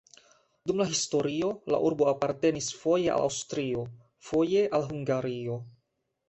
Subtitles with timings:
[0.69, 3.85] Dum la historio la urbo apartenis foje al Aŭstrio,
[4.31, 5.61] foje al Hungario.